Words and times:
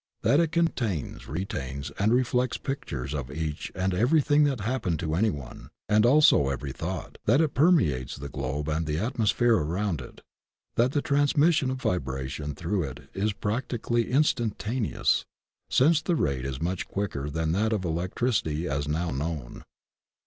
That 0.23 0.39
it 0.39 0.51
contains, 0.51 1.27
retains, 1.27 1.91
and 1.99 2.11
reflects 2.11 2.57
pictures 2.57 3.13
of 3.13 3.29
each 3.29 3.71
and 3.75 3.93
every 3.93 4.19
thing 4.19 4.45
that 4.45 4.61
happened 4.61 4.97
to 5.01 5.13
anyone, 5.13 5.69
and 5.87 6.07
also 6.07 6.49
every 6.49 6.71
thought; 6.71 7.19
that 7.25 7.39
it 7.39 7.53
permeates 7.53 8.15
the 8.15 8.27
globe 8.27 8.67
and 8.67 8.87
the 8.87 8.97
atmosphere 8.97 9.53
around 9.55 10.01
it; 10.01 10.21
that 10.73 10.93
the 10.93 11.03
transmission 11.03 11.69
of 11.69 11.77
vibra 11.83 12.27
tion 12.27 12.55
through 12.55 12.81
it 12.81 13.11
is 13.13 13.31
practically 13.31 14.09
instantaneous, 14.09 15.23
since 15.69 16.01
the 16.01 16.15
rate 16.15 16.45
is 16.45 16.59
much 16.59 16.87
quicker 16.87 17.29
than 17.29 17.51
that 17.51 17.71
of 17.71 17.85
electricity 17.85 18.67
as 18.67 18.87
now 18.87 19.11
known. 19.11 19.63